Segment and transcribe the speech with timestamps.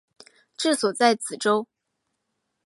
[0.57, 1.67] 治所在梓州。